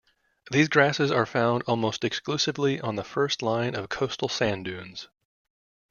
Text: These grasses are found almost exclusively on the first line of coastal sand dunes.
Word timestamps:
These 0.49 0.67
grasses 0.67 1.11
are 1.11 1.27
found 1.27 1.61
almost 1.67 2.03
exclusively 2.03 2.79
on 2.81 2.95
the 2.95 3.03
first 3.03 3.43
line 3.43 3.75
of 3.75 3.89
coastal 3.89 4.29
sand 4.29 4.65
dunes. 4.65 5.07